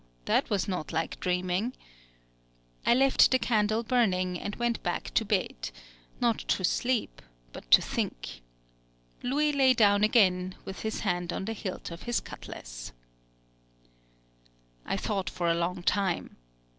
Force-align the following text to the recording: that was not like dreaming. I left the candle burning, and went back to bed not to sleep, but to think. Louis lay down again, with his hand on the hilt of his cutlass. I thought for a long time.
that 0.25 0.49
was 0.49 0.67
not 0.67 0.91
like 0.91 1.19
dreaming. 1.19 1.73
I 2.87 2.95
left 2.95 3.29
the 3.29 3.37
candle 3.37 3.83
burning, 3.83 4.39
and 4.39 4.55
went 4.55 4.81
back 4.81 5.13
to 5.13 5.23
bed 5.23 5.69
not 6.19 6.39
to 6.39 6.63
sleep, 6.63 7.21
but 7.53 7.69
to 7.69 7.83
think. 7.83 8.41
Louis 9.21 9.53
lay 9.53 9.75
down 9.75 10.03
again, 10.03 10.55
with 10.65 10.79
his 10.79 11.01
hand 11.01 11.31
on 11.31 11.45
the 11.45 11.53
hilt 11.53 11.91
of 11.91 12.01
his 12.09 12.19
cutlass. 12.19 12.93
I 14.87 14.97
thought 14.97 15.29
for 15.29 15.47
a 15.47 15.53
long 15.53 15.83
time. 15.83 16.37